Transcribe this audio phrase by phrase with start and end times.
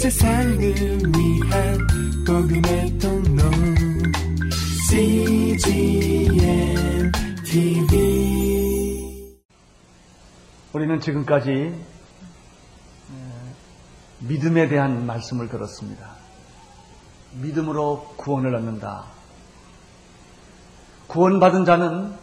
[0.00, 1.78] 세상을 위한
[2.26, 3.42] 복음의 통로
[4.88, 6.32] CGM
[7.44, 9.36] TV
[10.72, 11.74] 우리는 지금까지
[14.20, 16.12] 믿음에 대한 말씀을 들었습니다.
[17.42, 19.04] 믿음으로 구원을 얻는다.
[21.08, 22.14] 구원받은 자는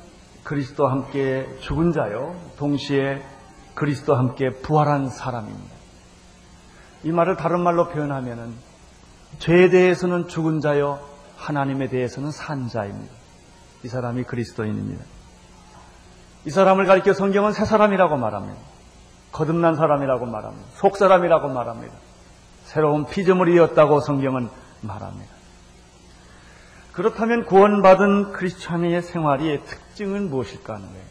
[0.44, 3.24] 그리스도와 함께 죽은 자요, 동시에
[3.76, 5.77] 그리스도와 함께 부활한 사람입니다.
[7.08, 8.54] 이 말을 다른 말로 표현하면은
[9.40, 11.00] 죄에 대해서는 죽은 자요,
[11.38, 13.14] 하나님에 대해서는 산 자입니다.
[13.86, 15.06] 이 사람이 그리스도인입니다.
[16.44, 18.60] 이 사람을 가리켜 성경은 새 사람이라고 말합니다.
[19.32, 20.68] 거듭난 사람이라고 말합니다.
[20.74, 21.96] 속 사람이라고 말합니다.
[22.66, 24.50] 새로운 피조물이었다고 성경은
[24.82, 25.34] 말합니다.
[26.92, 31.06] 그렇다면 구원받은 크리스찬의 생활의 특징은 무엇일까 하는 거예요.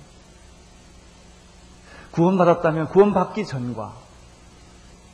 [2.11, 4.06] 구원받았다면 구원받기 전과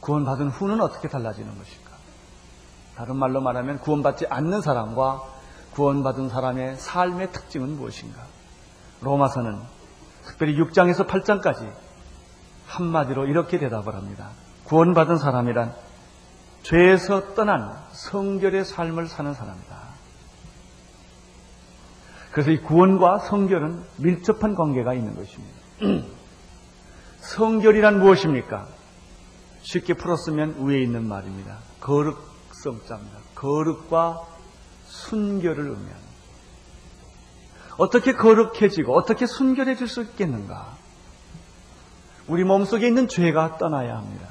[0.02, 1.92] 구원받은 후는 어떻게 달라지는 것일까?
[2.96, 5.22] 다른 말로 말하면 구원받지 않는 사람과
[5.74, 8.20] 구원받은 사람의 삶의 특징은 무엇인가?
[9.00, 9.58] 로마서는
[10.24, 11.72] 특별히 6장에서 8장까지
[12.66, 14.30] 한마디로 이렇게 대답을 합니다.
[14.64, 15.74] 구원받은 사람이란
[16.62, 19.82] 죄에서 떠난 성결의 삶을 사는 사람이다.
[22.32, 25.58] 그래서 이 구원과 성결은 밀접한 관계가 있는 것입니다.
[27.20, 28.81] 성결이란 무엇입니까?
[29.62, 31.58] 쉽게 풀었으면 위에 있는 말입니다.
[31.80, 33.18] 거룩성자입니다.
[33.34, 34.26] 거룩과
[34.86, 36.12] 순결을 의미합니다.
[37.78, 40.76] 어떻게 거룩해지고 어떻게 순결해질 수 있겠는가?
[42.28, 44.28] 우리 몸속에 있는 죄가 떠나야 합니다.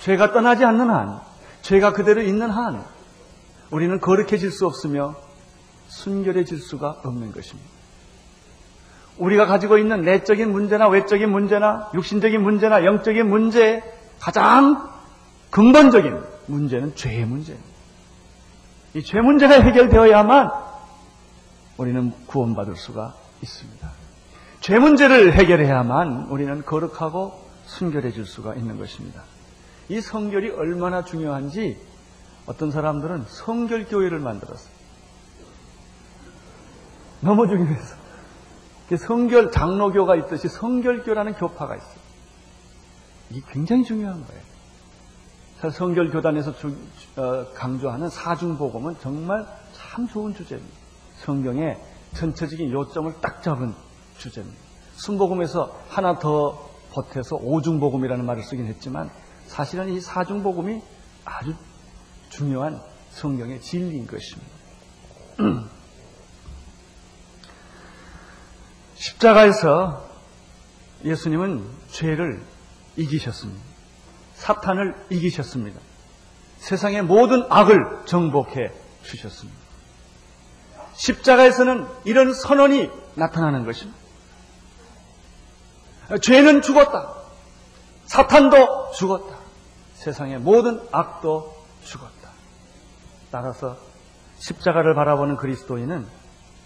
[0.00, 1.20] 죄가 떠나지 않는 한,
[1.62, 2.84] 죄가 그대로 있는 한,
[3.70, 5.14] 우리는 거룩해질 수 없으며
[5.88, 7.79] 순결해질 수가 없는 것입니다.
[9.20, 13.82] 우리가 가지고 있는 내적인 문제나 외적인 문제나 육신적인 문제나 영적인 문제의
[14.18, 14.88] 가장
[15.50, 17.70] 근본적인 문제는 죄의 문제입니다.
[18.94, 20.50] 이 죄 문제가 해결되어야만
[21.76, 23.90] 우리는 구원받을 수가 있습니다.
[24.60, 27.32] 죄 문제를 해결해야만 우리는 거룩하고
[27.66, 29.22] 순결해질 수가 있는 것입니다.
[29.88, 31.78] 이 성결이 얼마나 중요한지
[32.46, 34.72] 어떤 사람들은 성결교회를 만들었어요.
[37.20, 37.99] 너무 중요해서.
[38.96, 42.00] 성결 장로교가 있듯이 성결교라는 교파가 있어요.
[43.30, 45.70] 이게 굉장히 중요한 거예요.
[45.72, 46.52] 성결교단에서
[47.16, 50.74] 어, 강조하는 사중복음은 정말 참 좋은 주제입니다.
[51.18, 51.78] 성경의
[52.14, 53.74] 전체적인 요점을 딱 잡은
[54.18, 54.58] 주제입니다.
[54.94, 59.10] 순복음에서 하나 더 보태서 오중복음이라는 말을 쓰긴 했지만
[59.46, 60.80] 사실은 이 사중복음이
[61.24, 61.54] 아주
[62.30, 62.80] 중요한
[63.10, 64.50] 성경의 진리인 것입니다.
[69.00, 70.06] 십자가에서
[71.04, 72.42] 예수님은 죄를
[72.96, 73.62] 이기셨습니다.
[74.34, 75.80] 사탄을 이기셨습니다.
[76.58, 78.70] 세상의 모든 악을 정복해
[79.02, 79.58] 주셨습니다.
[80.92, 83.98] 십자가에서는 이런 선언이 나타나는 것입니다.
[86.20, 87.14] 죄는 죽었다.
[88.04, 89.38] 사탄도 죽었다.
[89.94, 92.30] 세상의 모든 악도 죽었다.
[93.30, 93.78] 따라서
[94.38, 96.06] 십자가를 바라보는 그리스도인은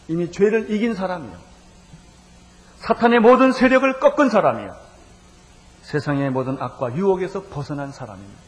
[0.08, 1.53] 이미 죄를 이긴 사람이요.
[2.86, 4.76] 사탄의 모든 세력을 꺾은 사람이요.
[5.82, 8.40] 세상의 모든 악과 유혹에서 벗어난 사람입니다.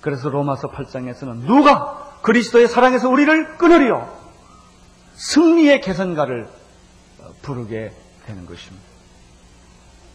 [0.00, 4.10] 그래서 로마서 8장에서는 누가 그리스도의 사랑에서 우리를 끊으리요?
[5.14, 6.48] 승리의 개선가를
[7.42, 8.86] 부르게 되는 것입니다.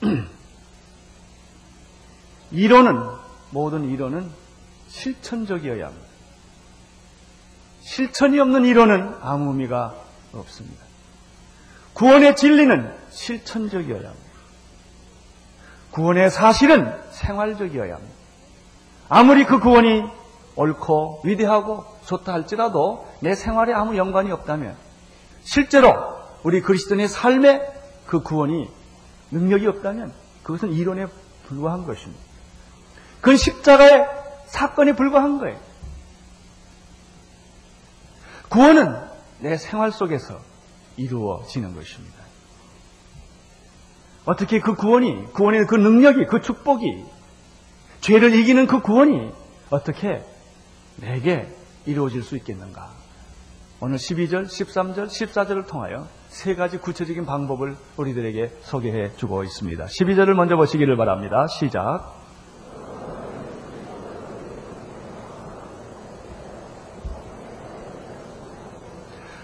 [2.52, 3.08] 이론은
[3.52, 4.32] 모든 이론은
[4.88, 6.08] 실천적이어야 합니다.
[7.82, 9.94] 실천이 없는 이론은 아무 의미가
[10.34, 10.88] 없습니다.
[11.94, 14.28] 구원의 진리는 실천적이어야 합니다.
[15.92, 18.16] 구원의 사실은 생활적이어야 합니다.
[19.10, 20.04] 아무리 그 구원이
[20.56, 24.76] 옳고 위대하고 좋다 할지라도 내 생활에 아무 연관이 없다면
[25.44, 25.94] 실제로
[26.44, 27.62] 우리 그리스도인의 삶에
[28.06, 28.70] 그 구원이
[29.32, 30.14] 능력이 없다면
[30.44, 31.08] 그것은 이론에
[31.48, 32.22] 불과한 것입니다.
[33.20, 34.08] 그건 십자가의
[34.46, 35.60] 사건에 불과한 거예요.
[38.50, 38.96] 구원은
[39.40, 40.40] 내 생활 속에서
[40.96, 42.17] 이루어지는 것입니다.
[44.28, 47.06] 어떻게 그 구원이, 구원의 그 능력이, 그 축복이,
[48.02, 49.32] 죄를 이기는 그 구원이
[49.70, 50.22] 어떻게
[50.98, 51.48] 내게
[51.86, 52.92] 이루어질 수 있겠는가?
[53.80, 59.86] 오늘 12절, 13절, 14절을 통하여 세 가지 구체적인 방법을 우리들에게 소개해 주고 있습니다.
[59.86, 61.48] 12절을 먼저 보시기를 바랍니다.
[61.48, 62.14] 시작.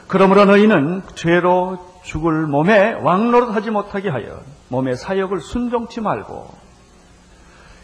[0.09, 6.53] 그러므로 너희는 죄로 죽을 몸에 왕노릇하지 못하게 하여 몸의 사역을 순종치 말고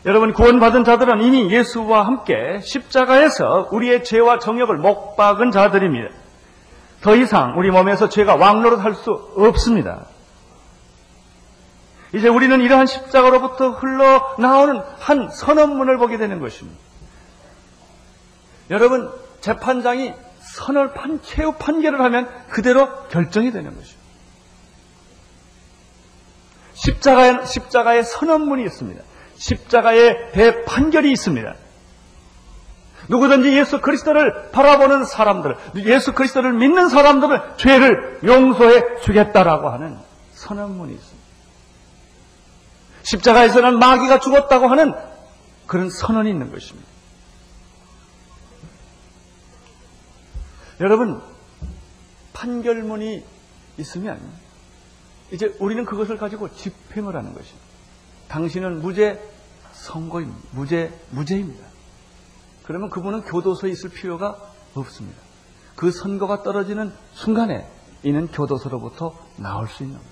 [0.06, 6.16] 여러분 구원받은 자들은 이미 예수와 함께 십자가에서 우리의 죄와 정욕을 못 박은 자들입니다.
[7.02, 10.06] 더 이상 우리 몸에서 죄가 왕노릇 할 수 없습니다.
[12.14, 16.80] 이제 우리는 이러한 십자가로부터 흘러나오는 한 선언문을 보게 되는 것입니다.
[18.72, 19.12] 여러분,
[19.42, 23.99] 재판장이 선을 판, 최후 판결을 하면 그대로 결정이 되는 것입니다.
[26.90, 29.04] 십자가에, 십자가에 선언문이 있습니다.
[29.38, 31.56] 십자가에 대판결이 있습니다.
[33.08, 35.56] 누구든지 예수 그리스도를 바라보는 사람들,
[35.86, 39.98] 예수 그리스도를 믿는 사람들은 죄를 용서해 주겠다라고 하는
[40.34, 41.20] 선언문이 있습니다.
[43.04, 44.94] 십자가에서는 마귀가 죽었다고 하는
[45.66, 46.88] 그런 선언이 있는 것입니다.
[50.82, 51.22] 여러분,
[52.34, 53.24] 판결문이
[53.78, 54.20] 있으면
[55.32, 57.68] 이제 우리는 그것을 가지고 집행을 하는 것입니다.
[58.28, 59.22] 당신은 무죄
[59.74, 60.40] 선고입니다.
[60.52, 61.66] 무죄, 무죄입니다.
[62.64, 64.38] 그러면 그분은 교도소에 있을 필요가
[64.76, 65.18] 없습니다.
[65.76, 67.68] 그 선거가 떨어지는 순간에
[68.04, 70.10] 이는 교도소로부터 나올 수 있는 거예요.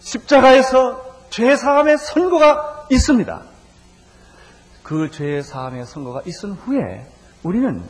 [0.00, 3.42] 십자가에서 죄 사함의 선고가 있습니다.
[4.82, 7.06] 그 죄 사함의 선고가 있은 후에
[7.42, 7.82] 우리는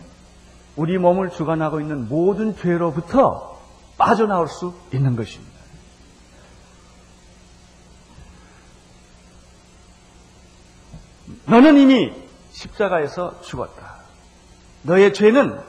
[0.76, 3.51] 우리 몸을 주관하고 있는 모든 죄로부터
[3.96, 5.52] 빠져나올 수 있는 것입니다.
[11.46, 12.12] 너는 이미
[12.52, 13.96] 십자가에서 죽었다.
[14.82, 15.60] 너의 죄는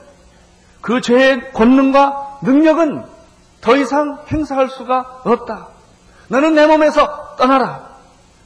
[0.80, 3.04] 그 죄의 권능과 능력은
[3.60, 5.68] 더 이상 행사할 수가 없다.
[6.28, 7.96] 너는 내 몸에서 떠나라.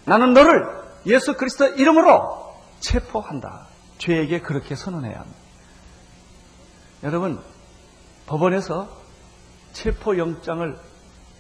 [0.04, 0.66] 나는 너를
[1.06, 3.66] 예수 그리스도 이름으로 체포한다.
[3.98, 5.38] 죄에게 그렇게 선언해야 합니다.
[7.02, 7.40] 여러분,
[8.26, 8.88] 법원에서
[9.72, 10.78] 체포영장을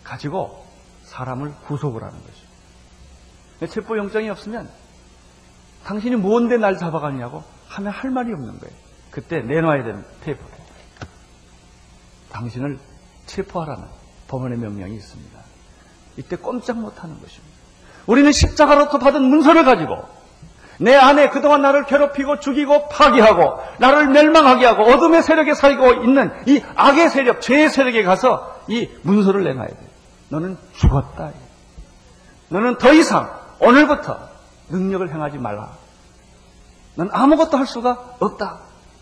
[0.04, 0.66] 가지고
[1.04, 3.72] 사람을 구속을 하는 것이죠.
[3.72, 4.68] 체포영장이 없으면
[5.84, 8.74] 당신이 뭔데 날 잡아가냐고 하면 할 말이 없는 거예요.
[9.10, 10.50] 그때 내놔야 되는 테이프를.
[12.30, 12.78] 당신을
[13.26, 13.84] 체포하라는
[14.28, 15.38] 법원의 명령이 있습니다.
[16.16, 17.56] 이때 꼼짝 못하는 것입니다.
[18.06, 20.04] 우리는 십자가로부터 받은 문서를 가지고
[20.78, 26.62] 내 안에 그동안 나를 괴롭히고 죽이고 파괴하고 나를 멸망하게 하고 어둠의 세력에 살고 있는 이
[26.76, 29.76] 악의 세력, 죄의 세력에 가서 이 문서를 내놔야 돼.
[30.28, 31.32] 너는 죽었다.
[32.48, 33.30] 너는 더 이상
[33.60, 34.28] 오늘부터
[34.68, 35.72] 능력을 행하지 말라.
[36.94, 38.60] 넌 아무것도 할 수가 없다.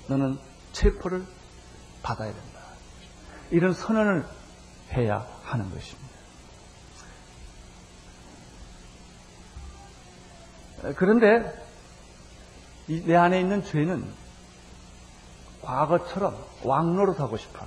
[0.08, 0.38] 너는
[0.72, 1.24] 체포를
[2.02, 2.60] 받아야 된다.
[3.50, 4.24] 이런 선언을
[4.92, 6.06] 해야 하는 것입니다.
[10.96, 11.65] 그런데
[12.86, 14.04] 내 안에 있는 죄는
[15.62, 17.66] 과거처럼 왕노릇하고 싶어.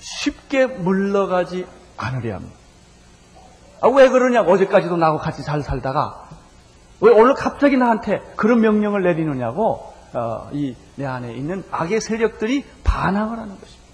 [0.00, 2.56] 쉽게 물러가지 않으려 합니다.
[3.80, 6.28] 아, 왜 그러냐고 어제까지도 나하고 같이 잘 살다가
[7.00, 13.58] 왜 오늘 갑자기 나한테 그런 명령을 내리느냐고 어, 이내 안에 있는 악의 세력들이 반항을 하는
[13.58, 13.84] 것입니다.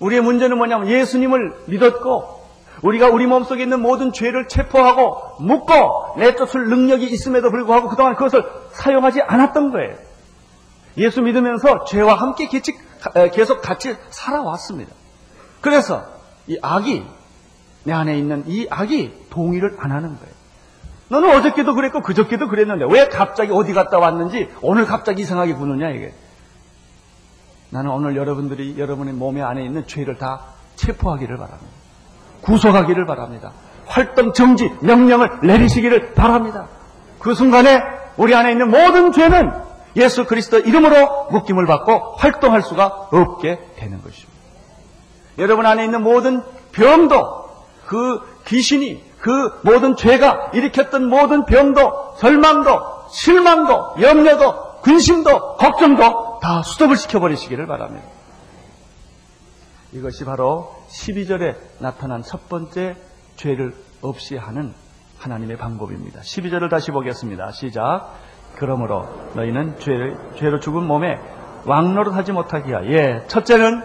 [0.00, 2.33] 우리의 문제는 뭐냐면 예수님을 믿었고
[2.82, 9.22] 우리가 우리 몸속에 있는 모든 죄를 체포하고 묶고 내쫓을 능력이 있음에도 불구하고 그동안 그것을 사용하지
[9.22, 9.96] 않았던 거예요.
[10.98, 12.48] 예수 믿으면서 죄와 함께
[13.32, 14.92] 계속 같이 살아왔습니다.
[15.60, 16.04] 그래서
[16.46, 17.04] 이 악이
[17.84, 20.34] 내 안에 있는 이 악이 동의를 안 하는 거예요.
[21.08, 26.14] 너는 어저께도 그랬고 그저께도 그랬는데 왜 갑자기 어디 갔다 왔는지 오늘 갑자기 이상하게 구느냐 이게.
[27.70, 30.40] 나는 오늘 여러분들이 여러분의 몸에 안에 있는 죄를 다
[30.76, 31.83] 체포하기를 바랍니다.
[32.44, 33.52] 구속하기를 바랍니다.
[33.86, 36.68] 활동 정지 명령을 내리시기를 바랍니다.
[37.18, 37.82] 그 순간에
[38.16, 39.52] 우리 안에 있는 모든 죄는
[39.96, 44.32] 예수 그리스도 이름으로 묶임을 받고 활동할 수가 없게 되는 것입니다.
[45.38, 47.44] 여러분 안에 있는 모든 병도
[47.86, 56.96] 그 귀신이 그 모든 죄가 일으켰던 모든 병도 절망도 실망도 염려도 근심도 걱정도 다 수습을
[56.96, 58.06] 시켜버리시기를 바랍니다.
[59.94, 62.96] 이것이 바로 12절에 나타난 첫 번째
[63.36, 64.74] 죄를 없이 하는
[65.18, 66.20] 하나님의 방법입니다.
[66.20, 67.52] 12절을 다시 보겠습니다.
[67.52, 68.12] 시작.
[68.56, 71.20] 그러므로 너희는 죄를, 죄로 죽은 몸에
[71.64, 72.86] 왕노릇 하지 못하게 하여.
[72.88, 73.24] 예.
[73.28, 73.84] 첫째는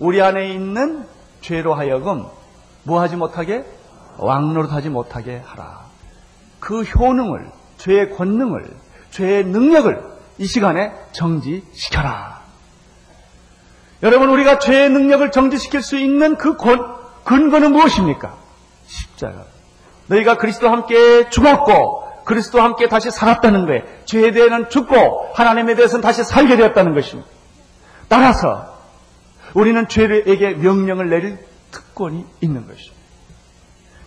[0.00, 1.06] 우리 안에 있는
[1.40, 2.26] 죄로 하여금
[2.84, 3.64] 뭐 하지 못하게?
[4.18, 5.86] 왕노릇 하지 못하게 하라.
[6.60, 8.66] 그 효능을, 죄의 권능을,
[9.10, 10.04] 죄의 능력을
[10.38, 12.37] 이 시간에 정지시켜라.
[14.02, 18.36] 여러분, 우리가 죄의 능력을 정지시킬 수 있는 그 권, 근거는 무엇입니까?
[18.86, 19.44] 십자가.
[20.06, 23.82] 너희가 그리스도와 함께 죽었고, 그리스도와 함께 다시 살았다는 거예요.
[24.04, 27.28] 죄에 대해서는 죽고, 하나님에 대해서는 다시 살게 되었다는 것입니다.
[28.08, 28.78] 따라서,
[29.54, 31.38] 우리는 죄에게 명령을 내릴
[31.70, 32.96] 특권이 있는 것입니다.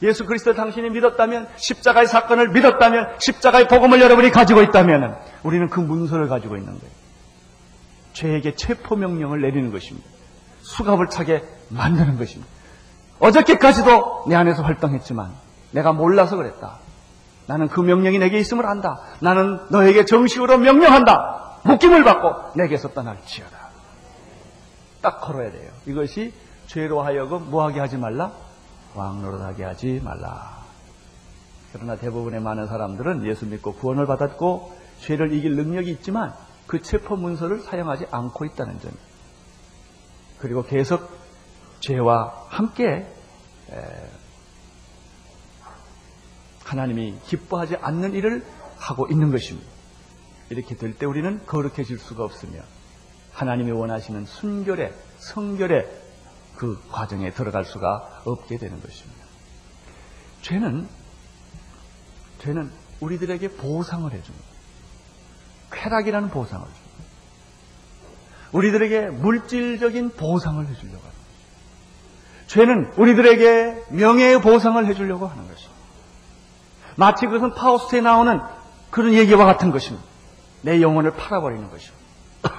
[0.03, 6.27] 예수 그리스도 당신이 믿었다면 십자가의 사건을 믿었다면 십자가의 복음을 여러분이 가지고 있다면 우리는 그 문서를
[6.27, 7.00] 가지고 있는 거예요.
[8.13, 10.07] 죄에게 체포 명령을 내리는 것입니다.
[10.61, 12.51] 수갑을 차게 만드는 것입니다.
[13.19, 15.31] 어저께까지도 내 안에서 활동했지만
[15.71, 16.79] 내가 몰라서 그랬다.
[17.47, 18.99] 나는 그 명령이 내게 있음을 안다.
[19.19, 21.59] 나는 너에게 정식으로 명령한다.
[21.63, 23.57] 묶임을 받고 내게서 떠날지어다.
[25.01, 25.71] 딱 걸어야 돼요.
[25.85, 26.33] 이것이
[26.67, 28.31] 죄로 하여금 뭐하게 하지 말라?
[28.95, 30.61] 왕노릇하게 하지 말라.
[31.73, 36.33] 그러나 대부분의 많은 사람들은 예수 믿고 구원을 받았고 죄를 이길 능력이 있지만
[36.71, 38.93] 그 체포 문서를 사용하지 않고 있다는 점.
[40.39, 41.05] 그리고 계속
[41.81, 43.13] 죄와 함께
[46.63, 48.45] 하나님이 기뻐하지 않는 일을
[48.77, 49.69] 하고 있는 것입니다.
[50.49, 52.61] 이렇게 될 때 우리는 거룩해질 수가 없으며
[53.33, 55.91] 하나님이 원하시는 순결의 성결의
[56.55, 59.25] 그 과정에 들어갈 수가 없게 되는 것입니다.
[60.41, 60.87] 죄는
[62.39, 64.50] 죄는 우리들에게 보상을 해줍니다.
[65.81, 66.81] 쾌락이라는 보상을 줍니다.
[68.51, 71.21] 우리들에게 물질적인 보상을 해주려고 합니다.
[72.47, 75.81] 죄는 우리들에게 명예의 보상을 해주려고 하는 것입니다.
[76.95, 78.41] 마치 그것은 파우스트에 나오는
[78.89, 80.05] 그런 얘기와 같은 것입니다.
[80.61, 82.01] 내 영혼을 팔아버리는 것입니다.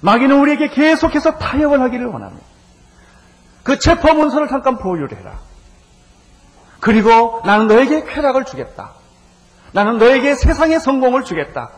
[0.00, 2.46] 마귀는 우리에게 계속해서 타협을 하기를 원합니다.
[3.62, 5.38] 그 체포 문서를 잠깐 보유를 해라.
[6.80, 8.94] 그리고 나는 너에게 쾌락을 주겠다.
[9.72, 11.70] 나는 너에게 세상의 성공을 주겠다.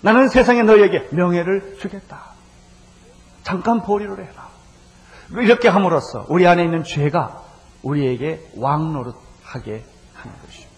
[0.00, 2.36] 나는 세상에 너에게 명예를 주겠다.
[3.42, 4.48] 잠깐 보류를 해라.
[5.30, 7.42] 이렇게 함으로써 우리 안에 있는 죄가
[7.82, 10.76] 우리에게 왕 노릇하게 하는 것입니다.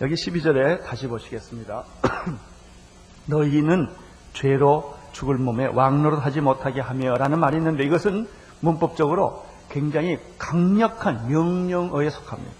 [0.00, 1.84] 여기 12절에 다시 보시겠습니다.
[3.26, 3.88] 너희는
[4.34, 8.28] 죄로 죽을 몸에 왕 노릇하지 못하게 하며 라는 말이 있는데 이것은
[8.60, 12.52] 문법적으로 굉장히 강력한 명령어에 속합니다.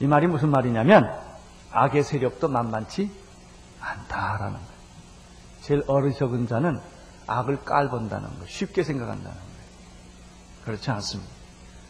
[0.00, 1.10] 이 말이 무슨 말이냐면
[1.70, 3.10] 악의 세력도 만만치
[3.80, 4.76] 않다라는 거예요.
[5.62, 6.80] 제일 어리석은 자는
[7.26, 9.46] 악을 깔본다는 거, 쉽게 생각한다는 거예요.
[10.64, 11.30] 그렇지 않습니다.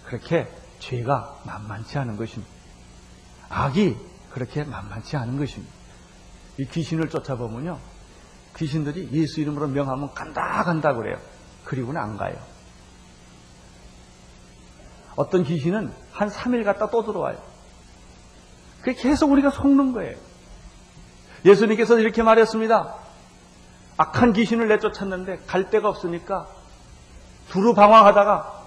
[0.05, 0.49] 그렇게
[0.79, 2.53] 죄가 만만치 않은 것입니다.
[3.49, 3.97] 악이
[4.31, 5.73] 그렇게 만만치 않은 것입니다.
[6.59, 7.79] 이 귀신을 쫓아보면요.
[8.57, 11.19] 귀신들이 예수 이름으로 명하면 간다 간다 그래요.
[11.65, 12.37] 그리고는 안 가요.
[15.17, 17.39] 어떤 귀신은 한 3일 갔다 또 들어와요.
[18.81, 20.17] 그게 계속 우리가 속는 거예요.
[21.45, 22.95] 예수님께서 이렇게 말했습니다.
[23.97, 26.47] 악한 귀신을 내쫓았는데 갈 데가 없으니까
[27.49, 28.63] 두루 방황하다가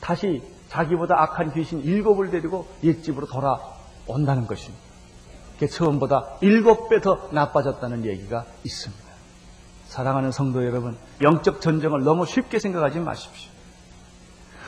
[0.00, 4.84] 다시 자기보다 악한 귀신 일곱을 데리고 옛집으로 돌아온다는 것입니다.
[5.54, 9.08] 그게 처음보다 일곱 배 더 나빠졌다는 얘기가 있습니다.
[9.86, 13.50] 사랑하는 성도 여러분, 영적 전쟁을 너무 쉽게 생각하지 마십시오.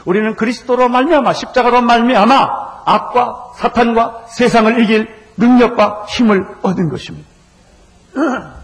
[0.05, 7.29] 우리는 그리스도로 말미암아 십자가로 말미암아 악과 사탄과 세상을 이길 능력과 힘을 얻은 것입니다.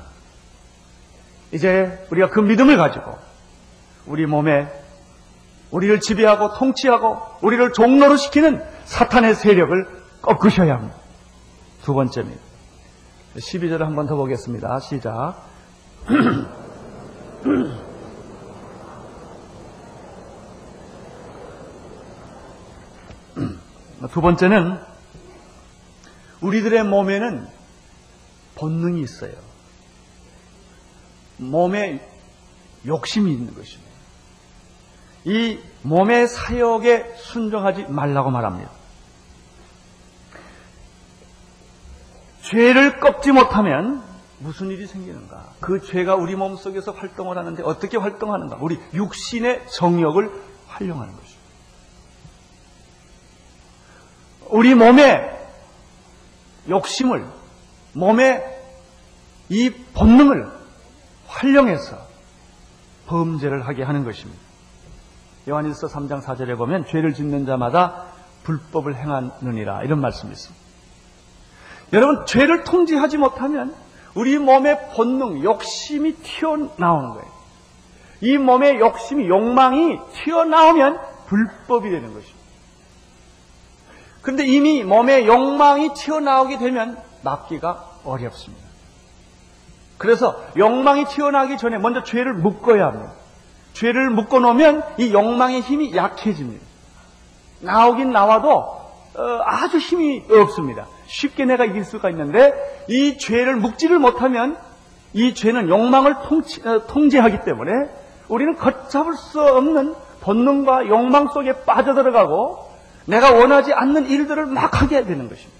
[1.52, 3.16] 이제 우리가 그 믿음을 가지고
[4.06, 4.68] 우리 몸에
[5.70, 9.86] 우리를 지배하고 통치하고 우리를 종로로 시키는 사탄의 세력을
[10.22, 10.96] 꺾으셔야 합니다.
[11.82, 12.40] 두 번째입니다.
[13.36, 14.80] 12절을 한번 더 보겠습니다.
[14.80, 15.36] 시작.
[24.12, 24.78] 두 번째는
[26.40, 27.48] 우리들의 몸에는
[28.56, 29.32] 본능이 있어요.
[31.38, 32.06] 몸에
[32.86, 33.86] 욕심이 있는 것입니다.
[35.24, 38.70] 이 몸의 사역에 순종하지 말라고 말합니다.
[42.42, 44.04] 죄를 꺾지 못하면
[44.38, 45.52] 무슨 일이 생기는가?
[45.60, 48.58] 그 죄가 우리 몸 속에서 활동을 하는데 어떻게 활동하는가?
[48.60, 50.30] 우리 육신의 정력을
[50.68, 51.35] 활용하는 것입니
[54.56, 55.38] 우리 몸의
[56.70, 57.26] 욕심을,
[57.92, 58.42] 몸의
[59.50, 60.48] 이 본능을
[61.26, 61.98] 활용해서
[63.06, 64.40] 범죄를 하게 하는 것입니다.
[65.46, 68.06] 요한일서 3장 4절에 보면 죄를 짓는 자마다
[68.44, 70.64] 불법을 행하느니라 이런 말씀이 있습니다.
[71.92, 73.74] 여러분 죄를 통제하지 못하면
[74.14, 77.30] 우리 몸의 본능, 욕심이 튀어나오는 거예요.
[78.22, 82.35] 이 몸의 욕심이, 욕망이 튀어나오면 불법이 되는 것입니다.
[84.26, 88.66] 그런데 이미 몸의 욕망이 튀어나오게 되면 막기가 어렵습니다.
[89.98, 93.12] 그래서 욕망이 튀어나오기 전에 먼저 죄를 묶어야 합니다.
[93.74, 96.66] 죄를 묶어 놓으면 이 욕망의 힘이 약해집니다.
[97.60, 100.88] 나오긴 나와도 어, 아주 힘이 없습니다.
[101.06, 102.52] 쉽게 내가 이길 수가 있는데
[102.88, 104.58] 이 죄를 묶지를 못하면
[105.12, 107.70] 이 죄는 욕망을 통치, 어, 통제하기 때문에
[108.26, 112.66] 우리는 걷잡을 수 없는 본능과 욕망 속에 빠져들어가고
[113.06, 115.56] 내가 원하지 않는 일들을 막 하게 되는 것입니다.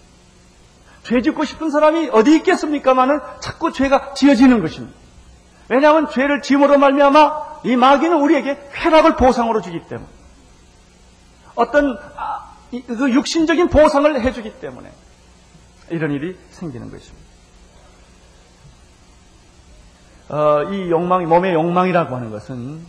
[1.05, 4.97] 죄 짓고 싶은 사람이 어디 있겠습니까만은 자꾸 죄가 지어지는 것입니다.
[5.69, 10.09] 왜냐하면 죄를 짐으로 말미암아 이 마귀는 우리에게 쾌락을 보상으로 주기 때문에
[11.55, 12.53] 어떤 아,
[12.87, 14.91] 그 육신적인 보상을 해주기 때문에
[15.91, 17.27] 이런 일이 생기는 것입니다.
[20.29, 22.85] 어, 이 욕망이 몸의 욕망이라고 하는 것은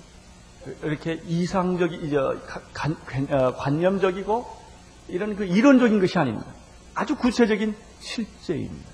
[0.84, 4.46] 이렇게 이상적이 어, 관념적이고
[5.10, 6.48] 이런 그 이론적인 것이 아닙니다.
[6.94, 8.90] 아주 구체적인 실제입니다.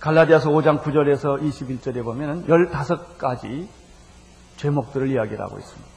[0.00, 3.68] 갈라디아서 5장 9절에서 21절에 보면 15가지
[4.56, 5.92] 죄목들을 이야기를 하고 있습니다.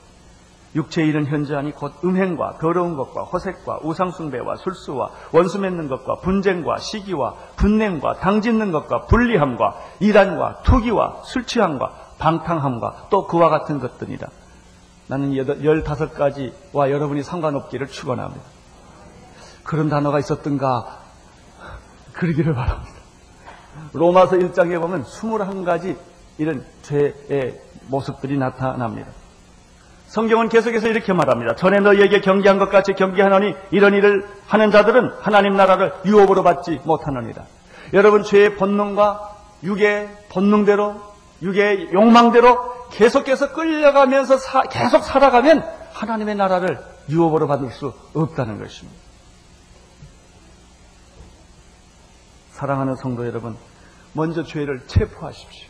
[0.75, 7.33] 육체의 일은 현저하니 곧 음행과 더러운 것과 허색과 우상숭배와 술수와 원수 맺는 것과 분쟁과 시기와
[7.55, 14.27] 분냉과 당짓는 것과 불리함과 이란과 투기와 술취함과 방탕함과 또 그와 같은 것들이다.
[15.07, 18.43] 나는 열다섯 가지와 여러분이 상관없기를 축원합니다.
[19.63, 21.00] 그런 단어가 있었던가
[22.13, 22.93] 그러기를 바랍니다.
[23.93, 25.97] 로마서 1장에 보면 21가지
[26.38, 29.12] 이런 죄의 모습들이 나타납니다.
[30.07, 31.55] 성경은 계속해서 이렇게 말합니다.
[31.55, 37.43] 전에 너희에게 경계한 것 같이 경계하노니 이런 일을 하는 자들은 하나님 나라를 유업으로 받지 못하느니라.
[37.93, 45.63] 여러분 죄의 본능과 육의 본능대로 육의 욕망대로 계속해서 끌려가면서 사, 계속 살아가면
[45.94, 49.00] 하나님의 나라를 유업으로 받을 수 없다는 것입니다.
[52.51, 53.58] 사랑하는 성도 여러분,
[54.13, 55.68] 먼저 죄를 체포하십시오.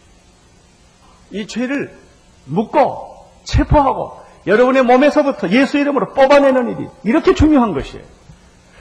[1.31, 1.97] 이 죄를
[2.45, 8.03] 묶고 체포하고 여러분의 몸에서부터 예수 이름으로 뽑아내는 일이 이렇게 중요한 것이에요.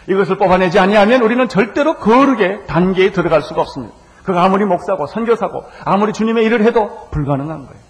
[0.09, 3.95] 이것을 뽑아내지 아니하면 우리는 절대로 거룩의 단계에 들어갈 수가 없습니다.
[4.25, 7.85] 그가 아무리 목사고 선교사고 아무리 주님의 일을 해도 불가능한 거예요.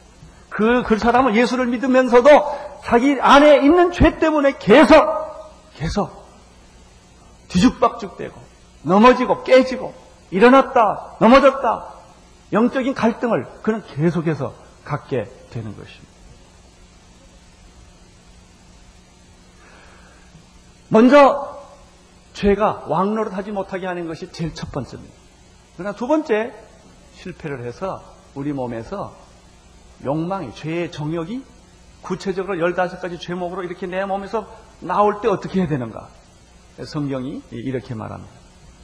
[0.51, 2.29] 그, 그 사람은 예수를 믿으면서도
[2.83, 4.95] 자기 안에 있는 죄 때문에 계속,
[5.75, 6.25] 계속
[7.49, 8.35] 뒤죽박죽되고
[8.83, 9.95] 넘어지고 깨지고
[10.31, 11.95] 일어났다, 넘어졌다,
[12.53, 14.55] 영적인 갈등을 그는 계속해서
[14.85, 16.15] 갖게 되는 것입니다.
[20.89, 21.63] 먼저
[22.35, 25.24] 죄가 왕노릇하지 못하게 하는 것이 제일 첫 번째입니다.
[25.77, 26.55] 그러나 두 번째
[27.15, 28.03] 실패를 해서
[28.35, 29.15] 우리 몸에서
[30.05, 31.45] 욕망이 죄의 정욕이
[32.03, 34.47] 구체적으로 15가지 죄목으로 이렇게 내 몸에서
[34.81, 36.09] 나올 때 어떻게 해야 되는가?
[36.85, 38.33] 성경이 이렇게 말합니다.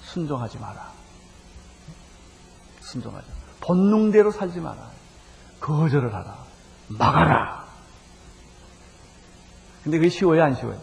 [0.02, 0.90] 순종하지 마라.
[2.80, 3.26] 순종하자.
[3.60, 4.90] 본능대로 살지 마라.
[5.60, 6.44] 거절을 하라.
[6.88, 7.64] 막아라.
[9.84, 10.80] 근데 그게 쉬워요, 안 쉬워요?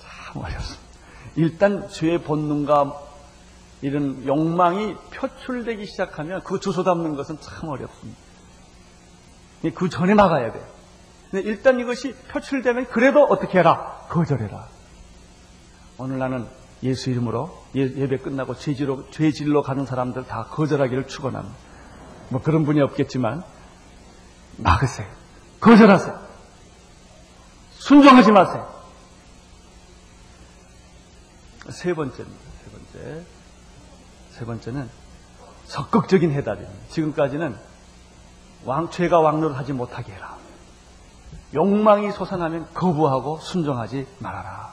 [0.00, 0.88] 참 어렵습니다.
[1.36, 3.07] 일단 죄의 본능과
[3.80, 8.20] 이런 욕망이 표출되기 시작하면 그 주소 담는 것은 참 어렵습니다.
[9.74, 10.60] 그 전에 막아야 돼.
[11.30, 14.06] 근데 일단 이것이 표출되면 그래도 어떻게 해라?
[14.08, 14.66] 거절해라.
[15.98, 16.46] 오늘 나는
[16.82, 21.56] 예수 이름으로 예, 배 끝나고 죄질로, 죄질로 가는 사람들 다 거절하기를 축원합니다.
[22.30, 23.42] 뭐 그런 분이 없겠지만
[24.56, 25.08] 막으세요.
[25.60, 26.28] 거절하세요.
[27.72, 28.74] 순종하지 마세요.
[31.70, 32.40] 세 번째입니다.
[32.64, 33.37] 세 번째.
[34.38, 34.88] 세 번째는
[35.66, 36.72] 적극적인 해답입니다.
[36.90, 37.56] 지금까지는
[38.64, 40.36] 왕, 죄가 왕노를 하지 못하게 해라.
[41.54, 44.72] 욕망이 솟아나면 거부하고 순종하지 말아라.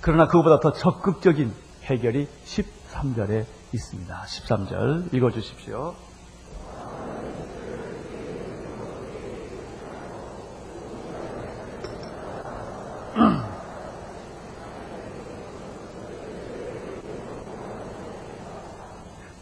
[0.00, 1.52] 그러나 그보다 더 적극적인
[1.84, 4.22] 해결이 13절에 있습니다.
[4.24, 5.96] 13절 읽어 주십시오.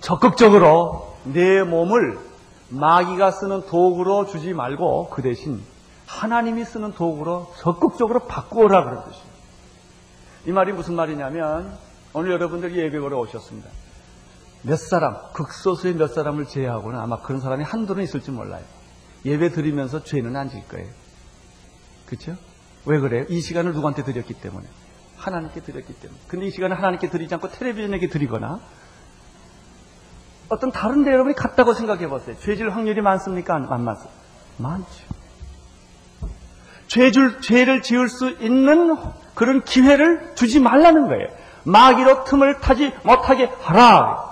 [0.07, 2.21] 적극적으로 내 몸을
[2.69, 5.61] 마귀가 쓰는 도구로 주지 말고 그 대신
[6.07, 9.37] 하나님이 쓰는 도구로 적극적으로 바꾸어라 그런 뜻입니다.
[10.47, 11.77] 이 말이 무슨 말이냐면
[12.13, 13.69] 오늘 여러분들이 예배 보러 오셨습니다.
[14.63, 18.63] 몇 사람, 극소수의 몇 사람을 제외하고는 아마 그런 사람이 한두는 있을지 몰라요.
[19.25, 20.89] 예배 드리면서 죄는 안 질 거예요.
[22.07, 22.37] 그렇죠?
[22.85, 23.25] 왜 그래요?
[23.29, 24.69] 이 시간을 누구한테 드렸기 때문에.
[25.17, 26.21] 하나님께 드렸기 때문에.
[26.29, 28.61] 근데 이 시간을 하나님께 드리지 않고 텔레비전에게 드리거나
[30.49, 32.37] 어떤 다른 데 여러분이 같다고 생각해 보세요.
[32.41, 33.55] 죄질 확률이 많습니까?
[33.55, 34.11] 안, 많습니까?
[34.59, 34.87] 많죠.
[36.87, 38.97] 죄줄, 죄를 지을 수 있는
[39.35, 41.27] 그런 기회를 주지 말라는 거예요.
[41.65, 44.25] 마귀로 틈을 타지 못하게 하라.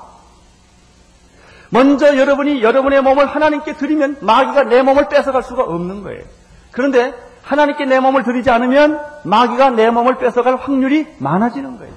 [1.70, 6.22] 먼저 여러분이 여러분의 몸을 하나님께 드리면 마귀가 내 몸을 뺏어갈 수가 없는 거예요.
[6.70, 11.92] 그런데 하나님께 내 몸을 드리지 않으면 마귀가 내 몸을 뺏어갈 확률이 많아지는 거예요.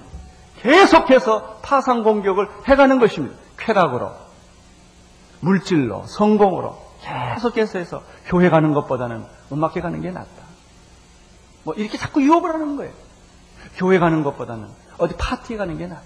[0.61, 3.46] 계속해서 파상 공격을 해가는 것입니다.
[3.57, 4.13] 쾌락으로,
[5.39, 10.47] 물질로, 성공으로 계속해서 해서 교회 가는 것보다는 음악회 가는 게 낫다.
[11.63, 12.93] 뭐 이렇게 자꾸 유혹을 하는 거예요.
[13.75, 14.67] 교회 가는 것보다는
[14.97, 16.01] 어디 파티에 가는 게 낫다.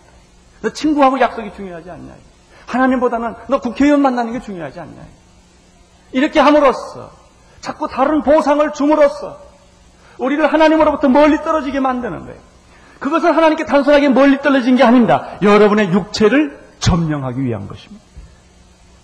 [0.62, 2.14] 너 친구하고 약속이 중요하지 않냐.
[2.68, 5.02] 하나님보다는 너 국회의원 만나는 게 중요하지 않냐.
[6.12, 7.12] 이렇게 함으로써
[7.62, 9.40] 자꾸 다른 보상을 줌으로써
[10.18, 12.40] 우리를 하나님으로부터 멀리 떨어지게 만드는 거예요.
[13.00, 15.38] 그것은 하나님께 단순하게 멀리 떨어진 게 아닙니다.
[15.42, 18.04] 여러분의 육체를 점령하기 위한 것입니다.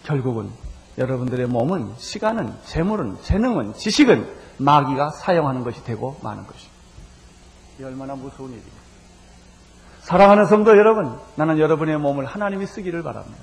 [0.03, 0.49] 결국은
[0.97, 6.75] 여러분들의 몸은 시간은 재물은 재능은 지식은 마귀가 사용하는 것이 되고 마는 것입니다.
[7.79, 8.75] 이 얼마나 무서운 일입니까?
[9.99, 13.37] 사랑하는 성도 여러분, 나는 여러분의 몸을 하나님이 쓰기를 바랍니다.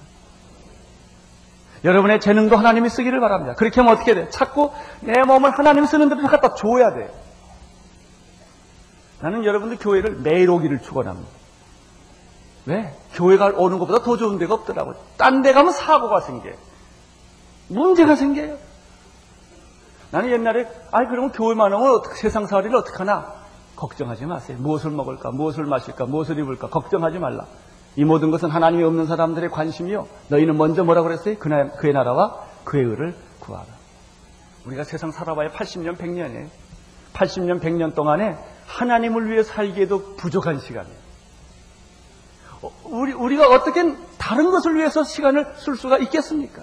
[1.84, 3.54] 여러분의 재능도 하나님이 쓰기를 바랍니다.
[3.54, 4.28] 그렇게 하면 어떻게 돼?
[4.30, 7.12] 자꾸 내 몸을 하나님 쓰는 대로 갖다 줘야 돼.
[9.20, 11.43] 나는 여러분들 교회를 매일 오기를 축원합니다.
[12.66, 12.94] 왜?
[13.14, 14.94] 교회가 오는 것보다 더 좋은 데가 없더라고요.
[15.16, 16.54] 딴 데 가면 사고가 생겨요.
[17.68, 18.56] 문제가 생겨요.
[20.10, 23.32] 나는 옛날에, 아이, 그러면 교회만 오면 어떻게, 세상 살이를 어떻게 하나?
[23.76, 24.56] 걱정하지 마세요.
[24.60, 25.30] 무엇을 먹을까?
[25.32, 26.06] 무엇을 마실까?
[26.06, 26.68] 무엇을 입을까?
[26.68, 27.46] 걱정하지 말라.
[27.96, 30.06] 이 모든 것은 하나님이 없는 사람들의 관심이요.
[30.28, 31.36] 너희는 먼저 뭐라고 그랬어요?
[31.38, 33.66] 그나, 그의 나라와 그의 의를 구하라.
[34.66, 36.48] 우리가 세상 살아봐야 80년, 100년이에요.
[37.12, 41.03] 80년, 100년 동안에 하나님을 위해 살기에도 부족한 시간이에요.
[42.94, 46.62] 어, 우리, 우리가 어떻게 다른 것을 위해서 시간을 쓸 수가 있겠습니까?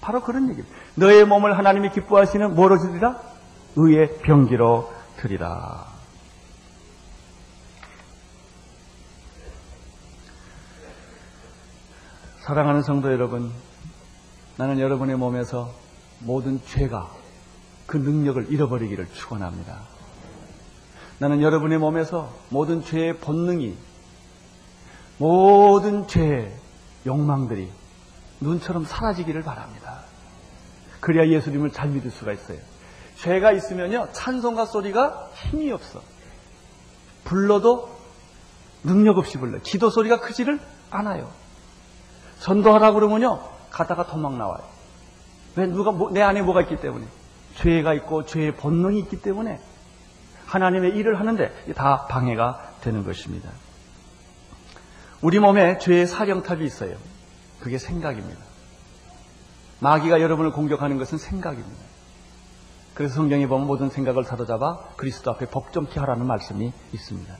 [0.00, 0.76] 바로 그런 얘기입니다.
[0.94, 3.20] 너의 몸을 하나님이 기뻐하시는 뭐로 드리라?
[3.74, 5.86] 의의 병기로 드리라.
[12.42, 13.50] 사랑하는 성도 여러분,
[14.56, 15.72] 나는 여러분의 몸에서
[16.20, 17.10] 모든 죄가
[17.86, 19.80] 그 능력을 잃어버리기를 축원합니다.
[21.18, 23.76] 나는 여러분의 몸에서 모든 죄의 본능이
[25.22, 26.52] 모든 죄의
[27.06, 27.70] 욕망들이
[28.40, 30.00] 눈처럼 사라지기를 바랍니다.
[30.98, 32.58] 그래야 예수님을 잘 믿을 수가 있어요.
[33.18, 36.02] 죄가 있으면요, 찬송가 소리가 힘이 없어.
[37.22, 37.88] 불러도
[38.82, 39.60] 능력 없이 불러.
[39.60, 40.58] 기도 소리가 크지를
[40.90, 41.30] 않아요.
[42.40, 44.64] 전도하라 그러면요, 가다가 도망 나와요.
[45.54, 47.06] 왜 누가 뭐, 내 안에 뭐가 있기 때문에
[47.58, 49.60] 죄가 있고 죄의 본능이 있기 때문에
[50.46, 53.50] 하나님의 일을 하는데 다 방해가 되는 것입니다.
[55.22, 56.96] 우리 몸에 죄의 사령탑이 있어요.
[57.60, 58.40] 그게 생각입니다.
[59.78, 61.80] 마귀가 여러분을 공격하는 것은 생각입니다.
[62.94, 67.36] 그래서 성경에 보면 모든 생각을 사로잡아 그리스도 앞에 복종케 하라는 말씀이 있습니다.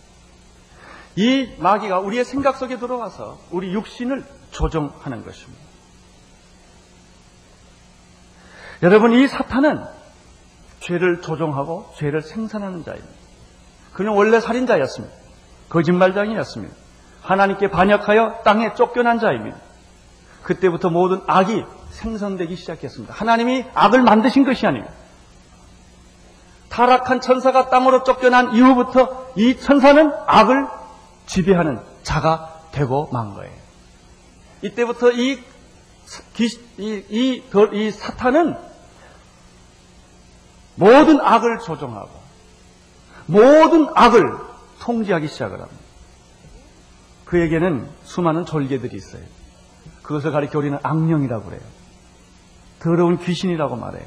[1.17, 5.63] 이 마귀가 우리의 생각 속에 들어와서 우리 육신을 조정하는 것입니다.
[8.83, 9.85] 여러분, 이 사탄은
[10.81, 13.13] 죄를 조종하고 죄를 생산하는 자입니다.
[13.93, 15.15] 그는 원래 살인자였습니다.
[15.69, 16.82] 거짓말장이었습니다.
[17.23, 19.57] 하나님께 반역하여 땅에 쫓겨난 자입니다.
[20.43, 23.15] 그때부터 모든 악이 생성되기 시작했습니다.
[23.15, 24.93] 하나님이 악을 만드신 것이 아닙니다.
[26.69, 30.67] 타락한 천사가 땅으로 쫓겨난 이후부터 이 천사는 악을
[31.27, 33.53] 지배하는 자가 되고 만 거예요.
[34.63, 35.39] 이때부터 이,
[36.79, 38.57] 이, 이, 이 사탄은
[40.75, 42.11] 모든 악을 조종하고
[43.27, 44.39] 모든 악을
[44.81, 45.82] 통제하기 시작을 합니다.
[47.33, 49.23] 그에게는 수많은 졸개들이 있어요.
[50.03, 51.63] 그것을 가리켜 우리는 악령이라고 그래요.
[52.79, 54.07] 더러운 귀신이라고 말해요.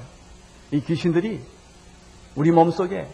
[0.70, 1.42] 이 귀신들이
[2.36, 3.10] 우리 몸속에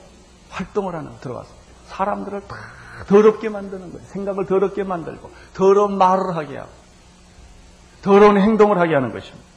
[0.49, 1.49] 활동을 하는 들어가서
[1.87, 2.57] 사람들을 다
[3.07, 4.05] 더럽게 만드는 거예요.
[4.07, 6.69] 생각을 더럽게 만들고 더러운 말을 하게 하고
[8.01, 9.47] 더러운 행동을 하게 하는 것입니다.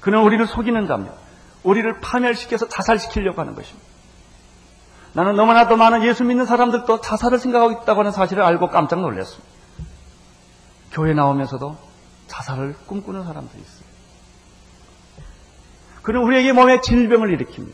[0.00, 1.14] 그는 우리를 속이는 자입니다.
[1.62, 3.85] 우리를 파멸시켜서 자살시키려고 하는 것입니다.
[5.16, 9.48] 나는 너무나도 많은 예수 믿는 사람들도 자살을 생각하고 있다고 하는 사실을 알고 깜짝 놀랐습니다.
[10.92, 11.74] 교회 나오면서도
[12.26, 13.86] 자살을 꿈꾸는 사람들이 있어요.
[16.02, 17.72] 그는 우리에게 몸에 질병을 일으킵니다.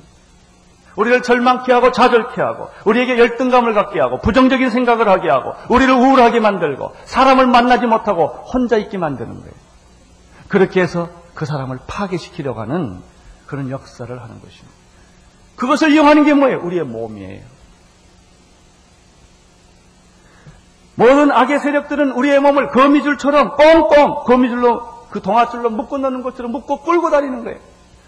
[0.94, 6.38] 우리를 절망케 하고 좌절케 하고 우리에게 열등감을 갖게 하고 부정적인 생각을 하게 하고 우리를 우울하게
[6.38, 9.54] 만들고 사람을 만나지 못하고 혼자 있게 만드는 거예요.
[10.46, 13.02] 그렇게 해서 그 사람을 파괴시키려고 하는
[13.46, 14.71] 그런 역사를 하는 것입니다.
[15.62, 16.60] 그것을 이용하는 게 뭐예요?
[16.64, 17.44] 우리의 몸이에요.
[20.96, 27.10] 모든 악의 세력들은 우리의 몸을 거미줄처럼 꽁꽁 거미줄로 그 동아줄로 묶고 넣는 것처럼 묶고 끌고
[27.10, 27.60] 다니는 거예요.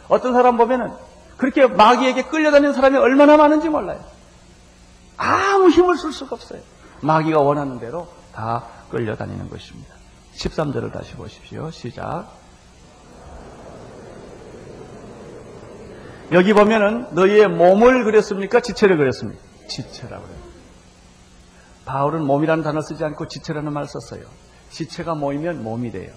[0.08, 0.92] 어떤 사람 보면은
[1.36, 4.00] 그렇게 마귀에게 끌려다니는 사람이 얼마나 많은지 몰라요.
[5.16, 6.60] 아무 힘을 쓸 수가 없어요.
[7.02, 9.94] 마귀가 원하는 대로 다 끌려다니는 것입니다.
[10.34, 11.70] 13절을 다시 보십시오.
[11.70, 12.26] 시작.
[16.34, 18.58] 여기 보면은 너희의 몸을 그렸습니까?
[18.60, 19.40] 지체를 그렸습니까?
[19.68, 20.38] 지체라고 그래요.
[21.84, 24.24] 바울은 몸이라는 단어 쓰지 않고 지체라는 말 썼어요.
[24.70, 26.12] 지체가 모이면 몸이 돼요.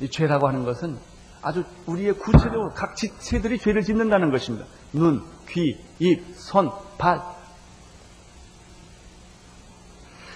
[0.00, 0.98] 이 죄라고 하는 것은
[1.42, 4.66] 아주 우리의 구체적으로 각 지체들이 죄를 짓는다는 것입니다.
[4.92, 7.20] 눈, 귀, 입, 손, 발.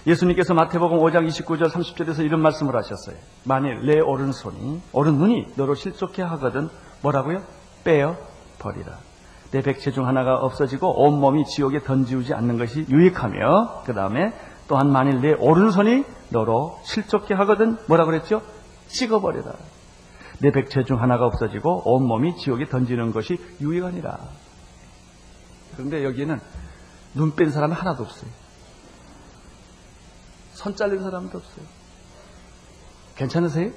[0.06, 3.16] 예수님께서 마태복음 5장 29절 30절에서 이런 말씀을 하셨어요.
[3.42, 6.68] 만일 내 오른손이, 오른눈이 너로 실족해 하거든
[7.02, 7.57] 뭐라고요?
[7.84, 8.16] 빼어
[8.58, 8.98] 버리라.
[9.50, 14.32] 내 백체 중 하나가 없어지고 온몸이 지옥에 던지우지 않는 것이 유익하며 그 다음에
[14.68, 18.42] 또한 만일 내 오른손이 너로 실족해 하거든 뭐라 그랬죠?
[18.88, 19.54] 찍어버려라.
[20.40, 24.18] 내 백체 중 하나가 없어지고 온몸이 지옥에 던지는 것이 유익하니라.
[25.76, 26.38] 그런데 여기에는
[27.14, 28.30] 눈 뺀 사람이 하나도 없어요.
[30.52, 31.64] 손 잘린 사람도 없어요.
[33.16, 33.70] 괜찮으세요?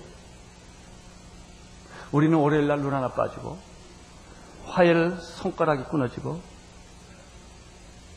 [2.11, 3.57] 우리는 월요일 날 눈 하나 빠지고
[4.71, 6.41] 화요일 손가락이 끊어지고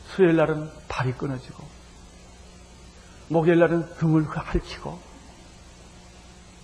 [0.07, 1.63] 수요일 날은 발이 끊어지고
[3.27, 4.97] 목요일 날은 등을 핥히고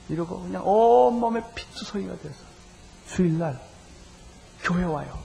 [0.10, 2.36] 이러고 그냥 온몸에 피투성이가 돼서
[3.08, 3.60] 주일날
[4.64, 5.20] 교회 와요.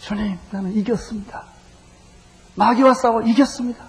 [0.00, 1.46] 주님 나는 이겼습니다.
[2.54, 3.86] 마귀와 싸워 이겼습니다.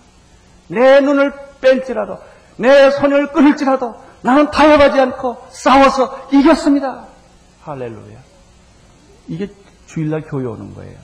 [0.67, 2.19] 내 눈을 뺀지라도
[2.57, 7.07] 내 손을 끊을지라도 나는 타협하지 않고 싸워서 이겼습니다.
[7.63, 8.19] 할렐루야.
[9.27, 9.53] 이게
[9.93, 10.97] 주일날 교회 오는 거예요.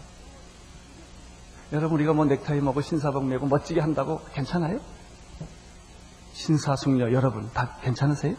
[1.71, 4.80] 여러분 우리가 뭐 넥타이 먹고 신사복 메고 멋지게 한다고 괜찮아요?
[6.34, 8.36] 신사숙녀 여러분 다 괜찮으세요?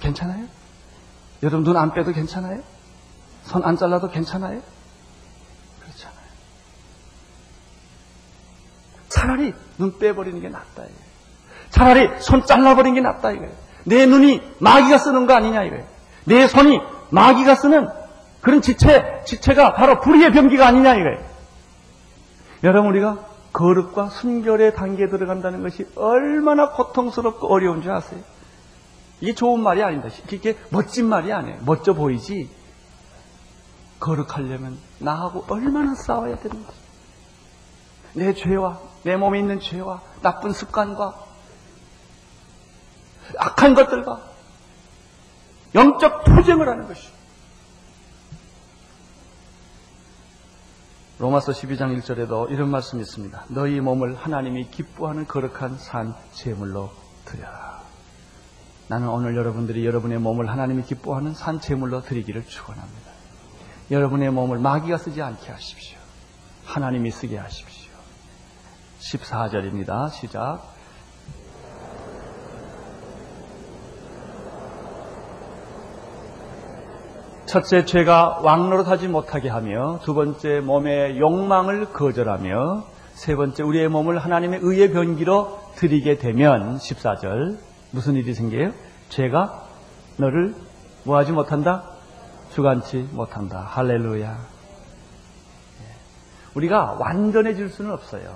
[0.00, 0.46] 괜찮아요?
[1.42, 2.62] 여러분 눈 안 빼도 괜찮아요?
[3.44, 4.60] 손 안 잘라도 괜찮아요?
[5.80, 6.26] 그렇잖아요.
[9.08, 11.04] 차라리 눈 빼버리는 게 낫다 이거예요.
[11.70, 13.52] 차라리 손 잘라버리는 게 낫다 이거예요.
[13.84, 15.86] 내 눈이 마귀가 쓰는 거 아니냐 이거예요.
[16.24, 16.78] 내 손이
[17.10, 17.88] 마귀가 쓰는
[18.40, 21.18] 그런 지체, 지체가 바로 불의의 병기가 아니냐 이거예요.
[22.64, 28.20] 여러분 우리가 거룩과 순결의 단계에 들어간다는 것이 얼마나 고통스럽고 어려운 줄 아세요?
[29.20, 30.14] 이게 좋은 말이 아닙니다.
[30.30, 31.60] 이게 멋진 말이 아니에요.
[31.64, 32.50] 멋져 보이지.
[34.00, 36.68] 거룩하려면 나하고 얼마나 싸워야 되는지.
[38.14, 41.14] 내 죄와 내 몸에 있는 죄와 나쁜 습관과
[43.38, 44.20] 악한 것들과
[45.74, 47.08] 영적 투쟁을 하는 것이.
[51.18, 53.46] 로마서 12장 1절에도 이런 말씀이 있습니다.
[53.48, 56.90] 너희 몸을 하나님이 기뻐하는 거룩한 산 제물로
[57.24, 57.82] 드려라.
[58.88, 63.10] 나는 오늘 여러분들이 여러분의 몸을 하나님이 기뻐하는 산 제물로 드리기를 축원합니다.
[63.90, 65.98] 여러분의 몸을 마귀가 쓰지 않게 하십시오.
[66.64, 67.92] 하나님이 쓰게 하십시오.
[69.00, 70.10] 14절입니다.
[70.10, 70.73] 시작.
[77.54, 84.58] 첫째, 죄가 왕노릇하지 못하게 하며, 두 번째, 몸의 욕망을 거절하며, 세 번째, 우리의 몸을 하나님의
[84.60, 87.56] 의의 변기로 드리게 되면, 14절,
[87.92, 88.72] 무슨 일이 생겨요?
[89.08, 89.68] 죄가
[90.16, 90.56] 너를
[91.04, 91.84] 뭐하지 못한다?
[92.50, 93.60] 주관치 못한다.
[93.60, 94.30] 할렐루야.
[94.32, 95.86] 예.
[96.54, 98.34] 우리가 완전해질 수는 없어요.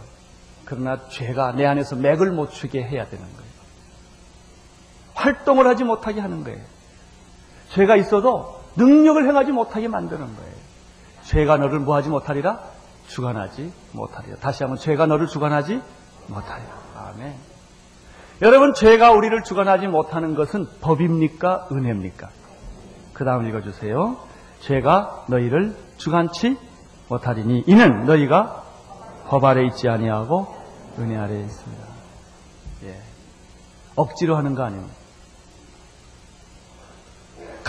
[0.64, 3.50] 그러나 죄가 내 안에서 맥을 못 추게 해야 되는 거예요.
[5.14, 6.60] 활동을 하지 못하게 하는 거예요.
[7.70, 10.52] 죄가 있어도 능력을 행하지 못하게 만드는 거예요.
[11.24, 12.60] 죄가 너를 뭐하지 못하리라?
[13.08, 14.36] 주관하지 못하리라.
[14.38, 15.82] 다시 한번 죄가 너를 주관하지
[16.28, 16.70] 못하리라.
[16.96, 17.34] 아멘.
[18.40, 21.68] 여러분, 죄가 우리를 주관하지 못하는 것은 법입니까?
[21.72, 22.28] 은혜입니까?
[23.12, 24.16] 그 다음 읽어주세요.
[24.60, 26.56] 죄가 너희를 주관치
[27.08, 28.62] 못하리니 이는 너희가
[29.26, 30.46] 법 아래 있지 아니하고
[30.98, 31.84] 은혜 아래에 있습니다.
[32.84, 33.00] 예.
[33.96, 34.94] 억지로 하는 거 아닙니다.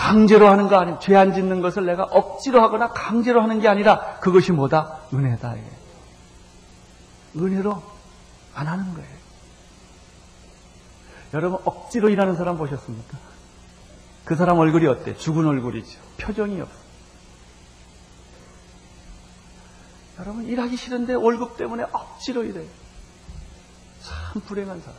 [0.00, 0.98] 강제로 하는 거 아니에요.
[1.00, 5.00] 죄 안 짓는 것을 내가 억지로 하거나 강제로 하는 게 아니라 그것이 뭐다?
[5.12, 5.56] 은혜다.
[5.56, 5.70] 이게.
[7.36, 7.82] 은혜로
[8.54, 9.20] 안 하는 거예요.
[11.34, 13.18] 여러분 억지로 일하는 사람 보셨습니까?
[14.24, 15.14] 그 사람 얼굴이 어때?
[15.16, 16.00] 죽은 얼굴이죠.
[16.18, 16.74] 표정이 없어.
[20.18, 22.68] 여러분 일하기 싫은데 월급 때문에 억지로 일해요.
[24.02, 24.98] 참 불행한 사람.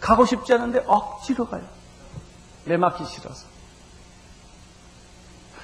[0.00, 1.75] 가고 싶지 않은데 억지로 가요.
[2.66, 3.46] 내 맞기 싫어서.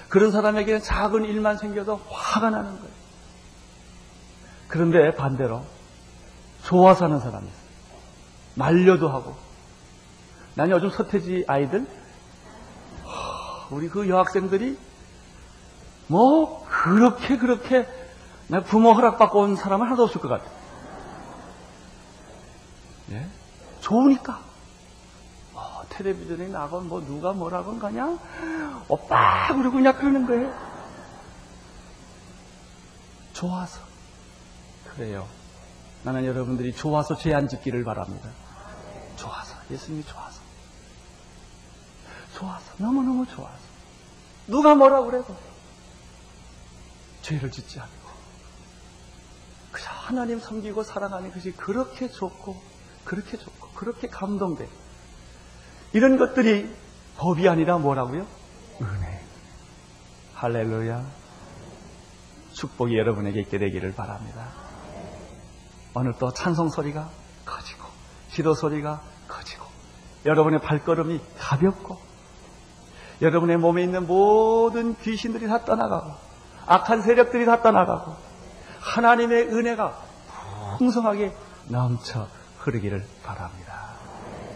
[0.09, 2.93] 그런 사람에게는 작은 일만 생겨도 화가 나는 거예요.
[4.69, 5.65] 그런데 반대로
[6.65, 7.63] 좋아서 하는 사람이 있어요.
[8.55, 9.37] 말려도 하고.
[10.55, 11.87] 난 요즘 서태지 아이들,
[13.71, 14.79] 우리 그 여학생들이
[16.07, 17.89] 뭐 그렇게 그렇게
[18.49, 20.45] 내 부모 허락받고 온 사람은 하나도 없을 것 같아.
[23.13, 23.27] 예?
[23.81, 24.52] 좋으니까.
[25.93, 28.19] 어, 텔레비전에 나가면 뭐 누가 뭐라고 가냐?
[28.89, 30.73] 오빠 그러고 그냥 그러는 거예요.
[33.33, 33.81] 좋아서.
[34.95, 35.27] 그래요.
[36.05, 38.29] 나는 여러분들이 좋아서 죄 안 짓기를 바랍니다.
[39.17, 39.55] 좋아서.
[39.71, 40.41] 예수님이 좋아서.
[42.37, 43.63] 좋아서, 너무너무 좋아서.
[44.49, 45.37] 누가 뭐라 그래도
[47.23, 47.93] 죄를 짓지 않고
[49.71, 52.61] 그저 하나님 섬기고 살아가는 것이 그렇게 좋고
[53.05, 54.69] 그렇게 좋고 그렇게 감동돼.
[55.93, 56.69] 이런 것들이
[57.19, 58.27] 법이 아니라 뭐라고요?
[58.81, 59.21] 은혜.
[60.35, 61.05] 할렐루야.
[62.53, 64.49] 축복이 여러분에게 있게 되기를 바랍니다.
[65.95, 67.11] 오늘 또 찬송 소리가
[67.45, 67.85] 커지고
[68.31, 69.67] 기도 소리가 커지고
[70.25, 71.99] 여러분의 발걸음이 가볍고
[73.21, 76.13] 여러분의 몸에 있는 모든 귀신들이 다 떠나가고
[76.67, 78.17] 악한 세력들이 다 떠나가고
[78.81, 79.97] 하나님의 은혜가
[80.79, 81.35] 풍성하게
[81.69, 82.27] 넘쳐
[82.59, 83.93] 흐르기를 바랍니다.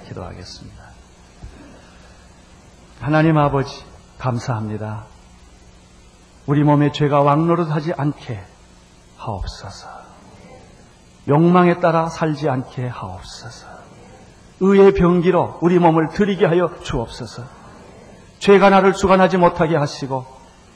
[0.08, 0.85] 기도하겠습니다.
[3.00, 3.84] 하나님 아버지
[4.18, 5.04] 감사합니다.
[6.46, 8.40] 우리 몸의 죄가 왕노릇하지 않게
[9.16, 9.88] 하옵소서.
[11.28, 13.66] 욕망에 따라 살지 않게 하옵소서.
[14.60, 17.42] 의의 병기로 우리 몸을 들이게 하여 주옵소서.
[18.38, 20.24] 죄가 나를 주관하지 못하게 하시고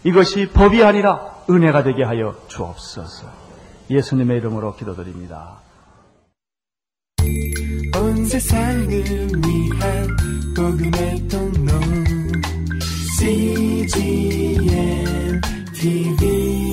[0.05, 3.27] 이것이 법이 아니라 은혜가 되게 하여 주옵소서.
[3.91, 5.61] 예수님의 이름으로 기도드립니다.
[7.97, 10.17] 온 세상을 위한
[10.57, 11.70] 복음의 통로
[13.21, 14.65] CGM
[15.77, 16.70] TV